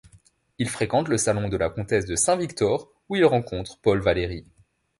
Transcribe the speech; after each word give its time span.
Il 0.57 0.67
fréquente 0.67 1.09
le 1.09 1.17
salon 1.19 1.47
de 1.47 1.57
la 1.57 1.69
comtesse 1.69 2.07
de 2.07 2.15
Saint-Victor 2.15 2.91
ou 3.07 3.17
il 3.17 3.23
rencontre 3.23 3.77
Paul 3.83 3.99
Valery. 4.01 4.47